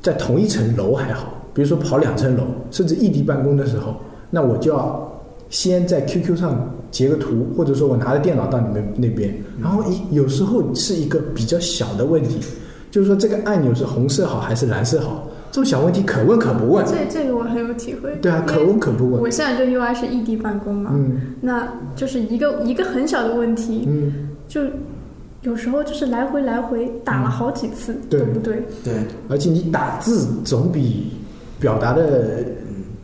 [0.02, 3.96] 在同一层楼还好，比如说跑两层楼，甚至异地办公的时候，
[4.30, 12.40] 那我就要先在 QQ 上截个图，或者说我拿着电脑到你们那边，然后一有时候是一个比较小的问题，
[12.90, 16.86] 就是说这个按钮是红色好还是蓝色好，这种小问题可问可不问。
[16.86, 18.16] 这这个我很有体会。
[18.22, 19.22] 对啊，可问可不问。
[19.22, 24.62] 我现在就 UI 是异地办公嘛，嗯那就是一个一个很小的问题，嗯，就
[25.42, 28.64] 有时候就是来回来回打了好几次，对对不对？
[28.84, 28.94] 对，
[29.28, 31.12] 而且你打字总比
[31.60, 32.46] 表达的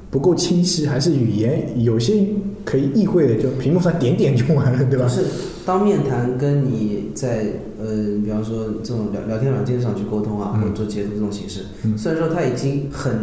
[0.09, 2.23] 不够清晰，还是语言有些
[2.63, 5.07] 可以意会的，就屏幕上点点就完了，对吧？
[5.07, 5.21] 是
[5.67, 7.45] 当面谈跟你在
[7.77, 7.87] 呃，
[8.23, 13.13] 比方说这种聊聊天软件上去沟通啊，嗯或者做截图这种形式，嗯虽然说它已经很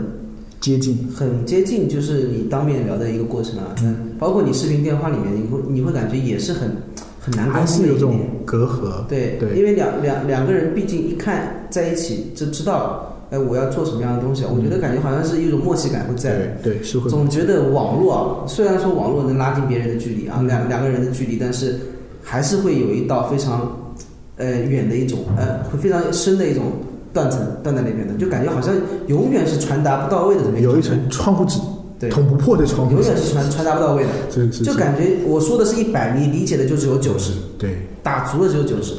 [0.60, 3.74] 接近，很接近，就是你当面聊的一个过程啊。
[3.82, 6.70] 嗯，包括你视频电话里面，你会你会感觉也是很
[7.18, 9.06] 很难沟通的一种隔阂。
[9.08, 14.50] 对，对因为两两两个人毕竟一看在一起就知道，哎，我要做什么样的东西啊。
[14.54, 16.46] 我觉得感觉好像是一种默契感会在的。
[16.62, 17.08] 对对是会。
[17.08, 21.78] 总觉得网络啊，虽然说网络能拉近别人的距离啊，两两个人的距离，但是
[22.24, 23.94] 还是会有一道非常
[24.36, 26.72] 呃远的一种呃会非常深的一种
[27.12, 28.74] 断层断在那边的，就感觉好像
[29.06, 31.60] 永远是传达不到位的这么种有一层窗户纸，
[32.00, 33.02] 对，捅不破的窗户纸。
[33.02, 38.94] 永远，是传传达不到位的，是是就感觉我说的是一百，你理解的就只有九十，对，打足了只有九十。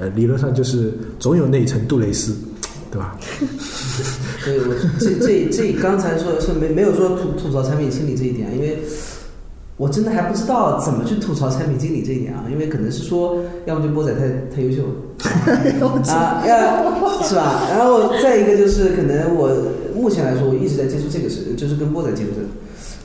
[0.00, 2.34] 呃，理论上就是总有那一层杜蕾斯，
[2.90, 3.16] 对吧？
[4.42, 8.78] 所以我这这这刚才说是没没有说吐吐槽产品经理这一点，因为
[9.76, 14.88] 我真的还不知道怎么去吐槽产品经理这一点啊，因为可能是说，要么就波仔太太优秀了
[16.12, 17.62] 啊，要是吧？
[17.70, 19.50] 然后再一个就是可能我
[19.96, 22.46] 目前来说，我一直在接触这个事，就是跟波仔接触这个，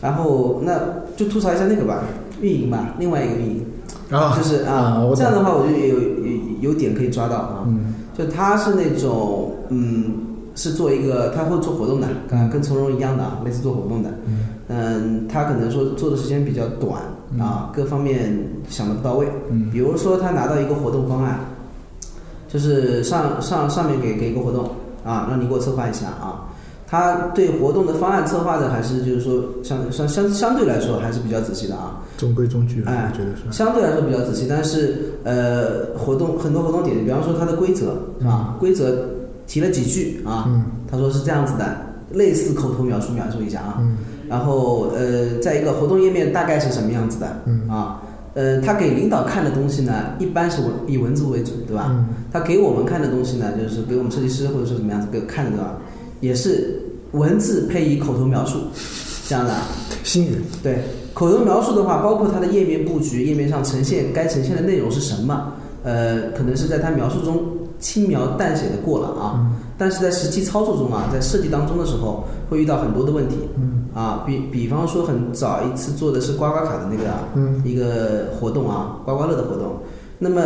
[0.01, 0.79] 然后那
[1.15, 2.03] 就吐槽一下那个吧，
[2.41, 3.65] 运营吧，另外一个运营，
[4.11, 7.63] 啊就是啊这样的话我就有有有点可以抓到啊。
[7.67, 10.11] 嗯就他是那种，嗯，
[10.55, 14.09] 是做一个，他会做活动的，跟跟从容一样的啊，类似做活动的。
[14.25, 14.46] 嗯，
[15.29, 17.01] 他可能说做的时间比较短
[17.39, 18.37] 啊，各方面
[18.69, 19.27] 想的不到位。
[19.49, 21.39] 嗯比如说他拿到一个活动方案，
[22.47, 24.69] 就是上上上面给给一个活动
[25.05, 26.43] 啊，让你给我策划一下啊。
[26.89, 31.99] 他对活动的方案策划的还是就是说相相相相对来说还是比较仔细的啊。
[32.17, 33.43] 中规中矩，哎我觉得是。
[33.51, 38.55] 相对来说比较仔细，但是呃，活动很多活动点，比方说它的规则是吧？
[38.57, 39.05] 规则
[39.47, 41.75] 提了几句啊，嗯他说是这样子的，
[42.11, 43.97] 类似口头描述描述一下啊，嗯
[44.29, 48.01] 然后呃，在一个活动页面大概是什么样子的嗯啊？
[48.33, 51.87] 呃，他给领导看的东西呢，一般是文以文字为主，对吧？
[51.89, 55.77] 嗯他给我们看的东西呢，就是给我们设计师或者说怎么样子给看的，对吧？
[56.19, 56.79] 也是
[57.13, 58.59] 文字配以口头描述，
[59.27, 59.63] 这样的啊。
[60.03, 60.79] 新人，对，
[61.13, 67.43] 口头描述的话，包括它的页面布局，页面上呈现该呈现的内容是什么，呃，可能是在它描述中
[67.79, 73.85] 轻描淡写的过了啊，但是在实际操作中啊，在设计当中的时候，会遇到很多的问题，嗯。
[73.93, 77.05] 啊，比比方说很早一次做的是刮刮卡的那个
[77.67, 79.73] 一个活动啊，刮刮乐的活动，
[80.19, 80.41] 那么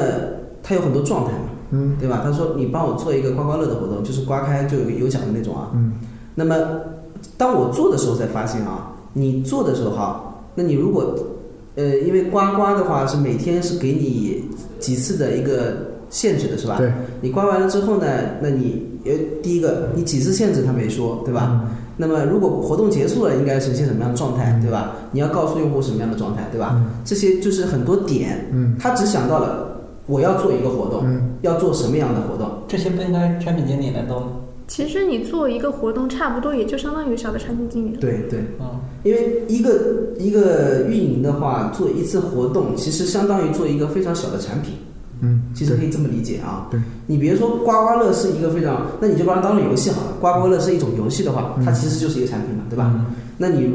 [0.63, 1.97] 它有很多状态嘛，嗯。
[1.99, 2.21] 对吧？
[2.23, 5.93] 他说你帮我做一个刮刮乐的活动，就是刮开就有有奖的那种啊，嗯。
[6.33, 6.55] 那么，
[7.37, 11.13] 当我做的时候才发现啊，你做的时候哈，那你如果，
[11.75, 14.45] 呃，因为刮刮的话是每天是给你
[14.79, 16.75] 几次的一个限制的是吧？
[16.77, 18.05] 对，你刮完了之后呢，
[18.39, 21.67] 那你呃，第一个你几次限制他没说，对吧？
[21.97, 24.95] 那么如果活动结束了，应该呈现什么样的状态，对吧？
[25.11, 26.79] 你要告诉用户什么样的状态，对吧？
[27.03, 34.27] 这些就是很多点，嗯他只想到了我要做一个活动，嗯要做什么样的活动，这些不应该产品经理来做吗？
[34.67, 37.99] 其实你做一个活动，差不多也就相当于小的产品经理了。
[37.99, 38.39] 对对。
[38.59, 44.73] 嗯，因为一个一个运营的话，做一次活动，其实相当于做一个非常小的产品，
[45.21, 46.67] 嗯，其实可以这么理解啊。
[46.69, 50.13] 对，你别说刮刮乐是一个非常，那你就把它当做游戏好了。
[50.19, 52.93] 刮刮乐是一种游戏的话，它其实就是一个产品嘛，对吧？
[53.37, 53.71] 那你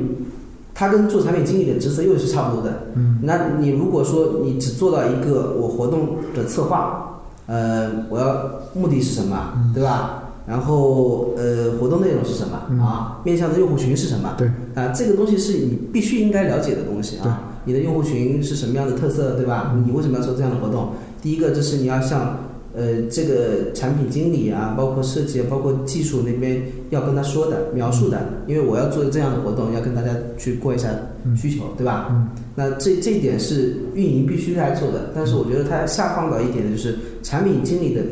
[0.74, 2.82] 它跟做产品经理的职责又是差不多的。
[2.94, 10.22] 嗯，那你如果说你只做到一个我活动的策划，呃，我要目的是什么，对吧？
[10.46, 13.20] 然后呃，活动内容是什么、嗯啊？
[13.24, 14.34] 面向的用户群是什么？
[14.38, 17.52] 对啊，这个东西是你必须应该了解的东西啊。
[17.64, 19.74] 你的用户群是什么样的特色，对吧？
[19.84, 20.90] 你为什么要做这样的活动？
[21.22, 22.38] 第一个就是你要向
[22.74, 30.88] 呃这个产品经理啊，包括设计，包括技术那边要跟他说的、描述的，因为我要做这样的活动，要跟大家去过一下
[31.36, 32.08] 需求，对吧？
[32.10, 32.28] 嗯。
[32.54, 38.02] 那这这一点是运营必须来做的，但是我觉得它下放到一点的就是产品经理的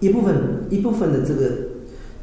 [0.00, 0.36] 一部分
[0.70, 1.50] 一部分的这个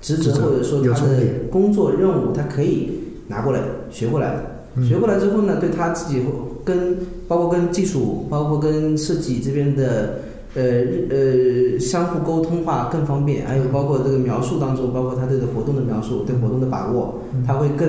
[0.02, 1.20] 职责或者说他的
[1.52, 2.90] 工作任务，他可以
[3.28, 3.60] 拿过来
[3.92, 4.40] 学过来
[4.84, 6.22] 学过来之后呢，对他自己
[6.64, 10.20] 跟包括跟技术，包括跟设计这边的
[10.56, 10.64] 呃
[11.10, 17.88] 呃相互沟通化更方便，还有包括这个描述当中，包括他对的活动的描述，对活动的把握，他会更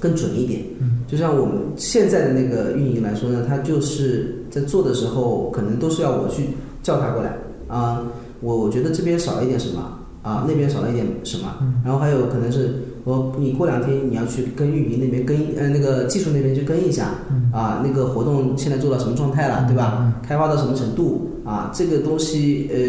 [0.00, 0.62] 更准一点。
[1.06, 6.48] 就像我们现在的那个运营来说呢，他就是在做的时候，可能都是要我去
[6.82, 7.36] 叫他过来
[7.68, 8.02] 啊，
[8.40, 9.80] 我我觉得这边少了一点什么
[10.22, 17.10] 啊，那边少了一点什么，然后还有可能是我你过两天你要去跟运营那边跟呃那个技术那边去跟一下
[17.52, 20.12] 啊，那个活动现在做到什么状态了，对吧？
[20.26, 21.70] 开发到什么程度啊？
[21.74, 22.80] 这个东西呃，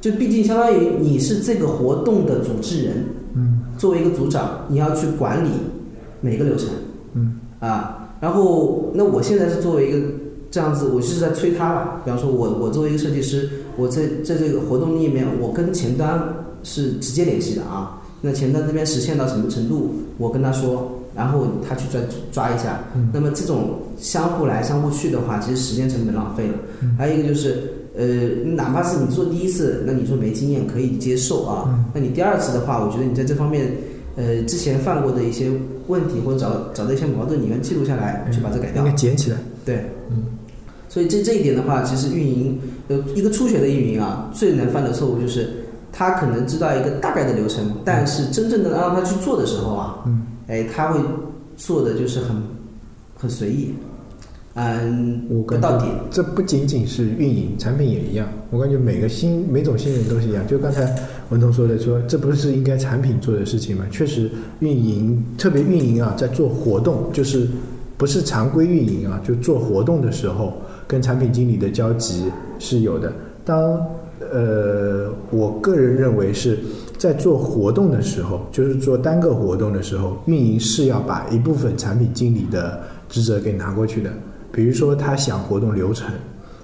[0.00, 3.04] 就毕竟相当于你是这个活动的组织人，
[3.34, 5.50] 嗯作为一个组长，你要去管理
[6.22, 6.70] 每个流程。
[7.12, 10.06] 嗯啊，然后那我现在是作为一个
[10.50, 12.00] 这样子，我就是在催他吧。
[12.02, 16.18] 比方说我我作为一个设计师，我在在这个活动里面，我跟前端
[16.62, 18.00] 是直接联系的啊。
[18.26, 22.00] 那前端这边实现到什么程度，我跟他说，然后他去抓
[22.32, 22.82] 抓一下。
[22.96, 26.54] 嗯那么这种相互来相互去的话，其实时间成本浪费了。
[26.80, 28.04] 嗯还有一个就是，呃，
[28.54, 31.64] 哪怕是你做第一次，那你说没经验可以接受啊。
[31.68, 33.70] 嗯那你第二次的话，我觉得你在这方面，
[34.16, 35.50] 呃，之前犯过的一些
[35.88, 38.96] 问题或者找找到一些矛盾，你要记录下来，去把它改掉应该。
[38.96, 39.36] 捡起来。
[39.66, 40.24] 对，嗯，
[40.88, 42.58] 所以这这一点的话，其实运营
[42.88, 45.50] 呃一个初学的运营啊，最能犯的错误就是
[45.96, 50.98] 他可能知道一个大概的流程，但是真正的让他去做的时候啊，嗯，哎，他会
[51.56, 52.36] 做的就是很
[53.16, 53.72] 很随意，
[54.54, 55.86] 嗯，我感觉不到底。
[56.10, 58.26] 这不仅仅是运营，产品也一样。
[58.50, 60.44] 我感觉每个新每种新人都是一样。
[60.48, 60.92] 就刚才
[61.30, 63.84] 文彤说的，说这不是应该产品做的事情吗？
[63.92, 64.28] 确实，
[64.58, 67.48] 运营特别运营啊，在做活动，就是
[67.96, 70.54] 不是常规运营啊，就做活动的时候，
[70.88, 72.24] 跟产品经理的交集
[72.58, 73.12] 是有的。
[73.44, 73.80] 当
[74.34, 76.58] 呃，我个人认为是
[76.98, 84.10] 在做活动的时候，就是做单个活动的时候，运营是要把一部分产品经理的职责给拿过去的。
[84.50, 86.12] 比如说他想活动流程，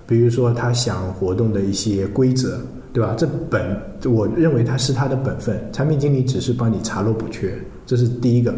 [0.04, 2.58] 比如说他想活动的一些规则，
[2.92, 3.14] 对吧？
[3.16, 7.56] 这本我认为他是他的本分，产品经理只是帮你查漏补缺，
[7.86, 8.52] 这是第一个。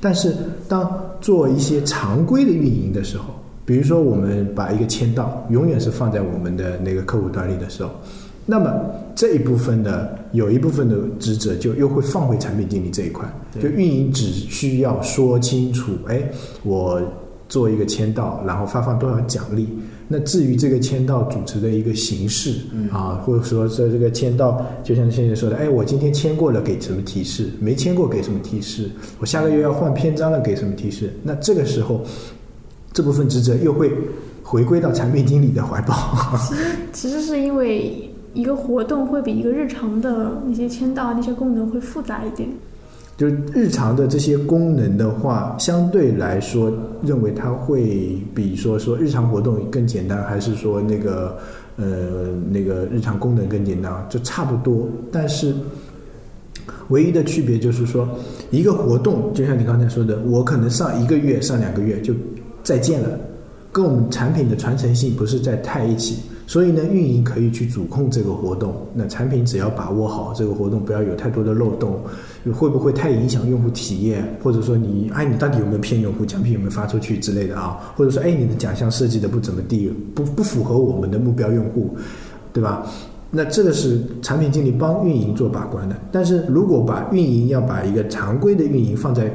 [0.00, 0.34] 但是
[0.66, 3.26] 当做一些常规的运营的时候，
[3.66, 7.90] 比如说我们把一个签到永远是放在我们的那个客户端里的时候，
[8.46, 8.70] 那么
[9.14, 13.26] 这一部分的有一部分的职责就又会放回产品经理这一块，
[13.60, 16.22] 就运营只需要说清楚，哎，
[16.62, 17.00] 我
[17.48, 19.68] 做一个签到，然后发放多少奖励。
[20.06, 27.48] 那至于这个签到主持的一个形式、嗯啊，或者说这这个签到，就像现在说的，哎，我今天签过了，给什么提示？
[27.58, 28.90] 没签过给什么提示？
[29.18, 31.10] 我下个月要换篇章了，给什么提示？
[31.22, 32.02] 那这个时候，
[32.92, 33.90] 这部分职责又会
[34.42, 35.96] 回归到产品经理的怀抱。
[36.92, 42.48] 其实是因为一个活动会比一个日常的那些签到那些功能会复杂一点。
[43.16, 51.38] 就是日常的这些功能的话，相对来说，认为它会比说说日常活动更简单，还是说那个
[51.76, 54.88] 呃那个日常功能更简单，就差不多。
[55.12, 55.54] 但是
[56.88, 58.08] 唯一的区别就是说，
[58.50, 62.12] 一个活动，就像你刚才说的，我可能上一个月、上两个月就
[62.64, 63.08] 再见了，
[63.70, 66.16] 跟我们产品的传承性不是在太一起。
[66.46, 71.98] 所以呢，运营可以去主控这个活动，那产品只要把握好这个活动，不要有太多的漏洞，
[72.52, 81.96] 会不会太影响用户体验，或者说你哎你到底有没有骗用户，奖品有没有发出去之类的啊， 或者说哎你的奖项设计的不怎么地，不不符合我们的目标用户，
[82.52, 82.86] 对吧？
[83.36, 89.28] 那这个是产品经理帮运营做把关的，但是如果把运营要把一个常规的运营放在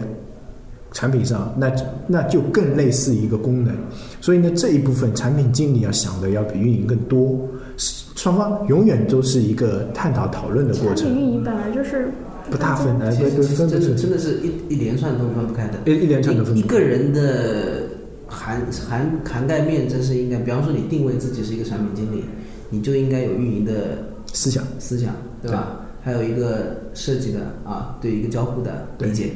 [0.91, 1.71] 产品上，那
[2.07, 3.75] 那就更类似一个功能。
[4.21, 7.39] 所以呢，这一部分产品经理要想的要比运营更多，
[7.77, 12.09] 双方永远都是一个探讨讨论的过程，产品运营本来就是
[12.49, 15.73] 不大分，对对，实真的分不出真的是一一连串都分不开的。
[15.85, 16.65] 一一连串都分不开。
[16.65, 17.83] 一一个人的
[18.27, 22.25] 涵涵涵盖面，真是应该，比方说你定位自己是一个产品经理，
[22.69, 23.99] 你就应该有运营的
[24.33, 25.81] 思想，思想，对吧？
[26.01, 29.31] 还有一个设计的啊，对一个交互的理解。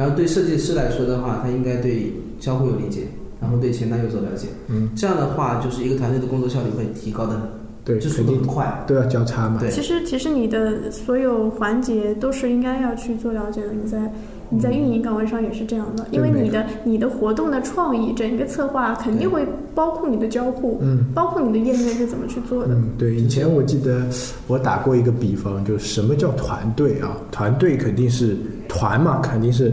[0.00, 3.02] 然后对设计师来说的话，他应该对交互有理解，
[3.38, 4.48] 然后对前端有所了解。
[4.68, 7.38] 嗯，这样的话，就是一个团队的工作效率会提高的，
[7.84, 8.84] 对，就速肯定度很快。
[8.86, 9.58] 都要交叉嘛。
[9.60, 13.74] 对其实其实你的所有环节都是应该要去做了解的。
[13.74, 14.10] 你在
[14.50, 21.04] 你在运营岗位上也是这样的，因为你的你的活动的创意，整个策划肯定会包括你的交互，嗯。
[21.14, 22.74] 包括你的页面是怎么去做的。
[22.74, 24.02] 嗯，对，以前我记得
[24.46, 27.16] 我打过一个比方，就是什么叫团队啊？
[27.30, 28.36] 团队肯定是
[28.68, 29.72] 团嘛，肯定是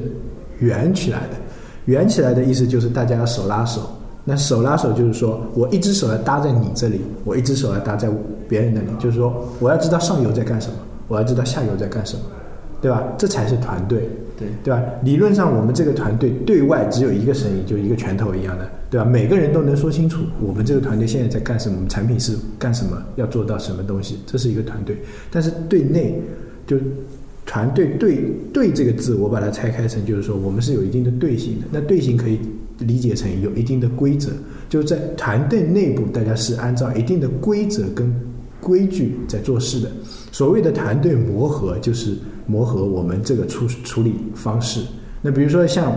[0.59, 1.35] 圆起来的。
[1.85, 3.81] 圆起来的意思就是大家要手拉手。
[4.29, 8.09] 那手拉手就是说我一只手要搭在你这里，我一只手要搭在
[8.47, 10.75] 别人那里，就是说我要知道上游在干什么，
[11.07, 12.23] 我要知道下游在干什么，
[12.81, 13.03] 对吧？
[13.17, 14.09] 这才是团队。
[14.37, 14.83] 对对吧？
[15.03, 19.03] 理论上，我们这个团队对外只有一个声音，就一个拳头一样的，对吧？
[19.03, 24.95] 每个人都能说清楚我们这个团队现在在干什么，我们产品是干什么，要做到什么东西，这是一个团队。
[25.31, 26.21] 但是对内，
[26.67, 26.77] 就
[27.47, 31.65] 团队对对这个字，我把它拆开成就是说，我们是有一定的队形的。
[31.71, 32.37] 那队形可以
[32.77, 34.29] 理解成有一定的规则，
[34.69, 38.13] 就是在团队内部，大家是按照一定的规则跟
[38.61, 39.89] 规矩在做事的。
[40.31, 42.15] 所谓的团队磨合，就是
[42.47, 44.81] 磨合我们这个处处理方式。
[45.21, 45.93] 那比如说像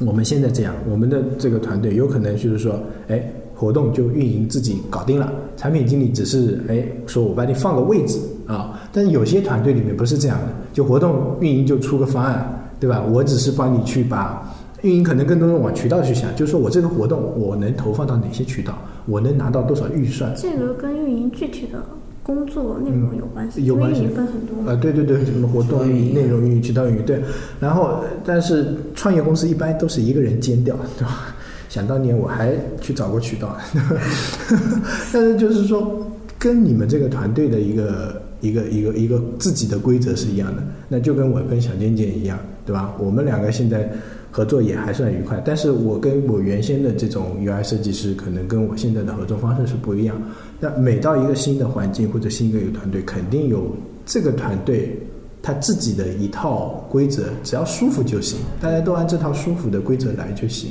[0.00, 8.80] 我们现在这样，我们的这个团队有可能就是说，哎，活动就运营自己搞定了，产品经理只是哎说我帮你放个位置啊。
[8.92, 13.02] 但有些团队里面不是这样的，就活动运营就出个方案，对吧？
[13.02, 20.32] 我只是帮你去把运营可能更多的往渠道去想，就是说我这个活动我能投放到哪些渠道，我能拿到多少预算。
[20.36, 21.84] 这个跟运营具体的
[22.28, 24.72] 工作内容有关系，嗯有关系分很多嘛。
[24.72, 27.22] 啊，对对对，什么活动运营、内容运营、渠道运营，对。
[27.58, 31.34] 然后，但是创业公司一般都是一个人兼掉，对吧？
[31.70, 32.52] 想当年我还
[32.82, 33.56] 去找过渠道，
[35.10, 36.06] 但是就是说，
[36.38, 42.94] 跟你们这个团队的一个一个一个一个自己的规则是一样的，那就跟我跟小健健一样，对吧？
[42.98, 43.90] 我们两个现在
[44.38, 50.16] 合作也还算愉快，但是我跟我原先的这种 UI 设计师，可能跟我现在的合作方式是不一样。
[50.60, 53.74] 那每到一个新的环境或者新的一个团队，肯定有
[54.06, 54.96] 这个团队
[55.42, 60.70] 他自己的一套规则，只要舒服就行，大家都按这套舒服的规则来就行。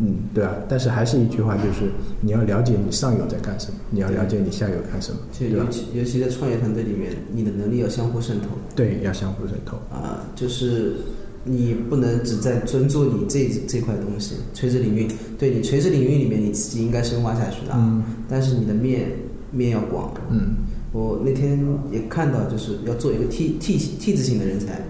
[0.00, 0.54] 嗯，对啊。
[0.66, 1.90] 但是还是一句话，就是
[2.22, 5.70] 你要了解你上游在干什么，你要了解你下游干什么，对吧就尤？
[5.70, 9.76] 其尤其在创业团队里面，你的能力要相互渗透对，要相互渗透。
[9.94, 10.94] 啊、就是
[11.44, 15.06] 你不能只在专注你这这块东西，垂直领域，
[15.38, 19.10] 对你垂直领域里面你自己应该深挖下去的，嗯但是你的面
[19.50, 20.12] 面要广。
[20.30, 20.56] 嗯，
[20.92, 21.58] 我那天
[21.92, 24.80] 也看到，就是要做一个 T T T 字型的人才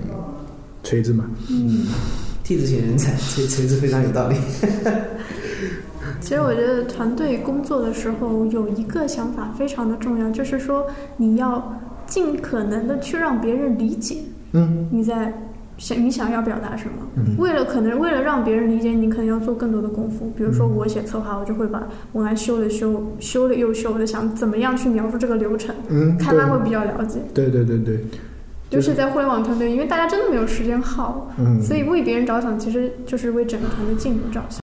[0.83, 1.29] 锤子嘛。
[1.51, 1.87] 嗯
[2.43, 4.37] ，T 字型人才，这锤子非常有道理。
[6.21, 10.87] 其实我觉得团队工作的时候有一个想法非常的重要，就是说
[11.17, 14.19] 你要尽可能的去让别人理解
[14.53, 15.33] 嗯你在
[15.77, 16.95] 想你想要表达什么。
[17.16, 20.33] 嗯为了可能为了让别人理解你，可能要做更多的功夫。
[20.37, 27.20] 比如说我写策划，我就会把文案修了修，修了又修，我就想怎么样去描述这个流程，嗯，开发会比较了解。
[27.35, 28.05] 对对对对对，
[28.70, 34.64] 尤其在互联网团队，因为大家真的没有时间耗，嗯，所以为别人着想，其实就是为整个团队进度着想。